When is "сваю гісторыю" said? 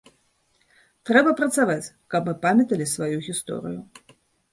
2.95-3.79